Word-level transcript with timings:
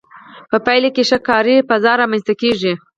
په 0.49 0.57
پایله 0.65 0.89
کې 0.95 1.03
ښه 1.09 1.17
کاري 1.27 1.55
فضا 1.69 1.91
رامنځته 2.01 2.33
کیږي. 2.41 2.73